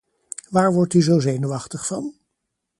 [0.49, 2.13] Waar wordt u zo zenuwachtig van?